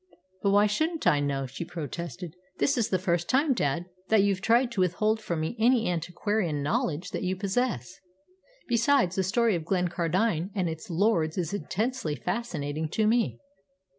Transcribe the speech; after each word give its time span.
"But 0.41 0.49
why 0.49 0.65
shouldn't 0.65 1.05
I 1.05 1.19
know?" 1.19 1.45
she 1.45 1.63
protested. 1.63 2.33
"This 2.57 2.75
is 2.75 2.89
the 2.89 2.97
first 2.97 3.29
time, 3.29 3.53
dad, 3.53 3.85
that 4.09 4.23
you've 4.23 4.41
tried 4.41 4.71
to 4.71 4.81
withhold 4.81 5.21
from 5.21 5.41
me 5.41 5.55
any 5.59 5.87
antiquarian 5.87 6.63
knowledge 6.63 7.11
that 7.11 7.21
you 7.21 7.35
possess. 7.35 7.99
Besides, 8.67 9.15
the 9.15 9.21
story 9.21 9.53
of 9.53 9.63
Glencardine 9.63 10.49
and 10.55 10.67
its 10.67 10.89
lords 10.89 11.37
is 11.37 11.53
intensely 11.53 12.15
fascinating 12.15 12.89
to 12.89 13.05
me." 13.05 13.37